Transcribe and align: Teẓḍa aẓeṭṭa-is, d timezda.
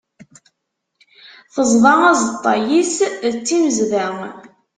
Teẓḍa 1.53 1.93
aẓeṭṭa-is, 2.09 2.95
d 3.33 3.35
timezda. 3.47 4.05